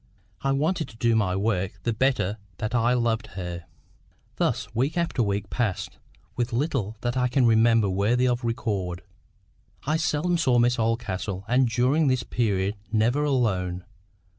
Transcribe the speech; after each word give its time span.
I 0.41 0.51
wanted 0.51 0.87
to 0.87 0.97
do 0.97 1.15
my 1.15 1.35
work 1.35 1.73
the 1.83 1.93
better 1.93 2.39
that 2.57 2.73
I 2.73 2.93
loved 2.93 3.27
her. 3.37 3.65
Thus 4.37 4.73
week 4.73 4.97
after 4.97 5.21
week 5.21 5.51
passed, 5.51 5.99
with 6.35 6.51
little 6.53 6.97
that 7.01 7.15
I 7.15 7.27
can 7.27 7.45
remember 7.45 7.87
worthy 7.87 8.27
of 8.27 8.43
record. 8.43 9.03
I 9.85 9.97
seldom 9.97 10.39
saw 10.39 10.57
Miss 10.57 10.79
Oldcastle, 10.79 11.45
and 11.47 11.69
during 11.69 12.07
this 12.07 12.23
period 12.23 12.77
never 12.91 13.23
alone. 13.23 13.83